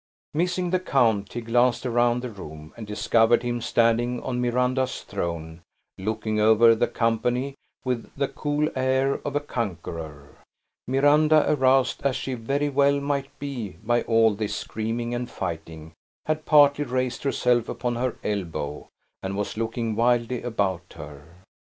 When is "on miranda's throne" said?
4.23-5.61